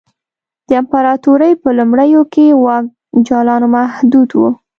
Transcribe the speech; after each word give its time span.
د 0.67 0.69
امپراتورۍ 0.81 1.53
په 1.61 1.69
لومړیو 1.77 2.21
کې 2.33 2.45
واک 2.63 2.85
جالانو 3.27 3.67
محدود 3.75 4.29
و 4.39 4.41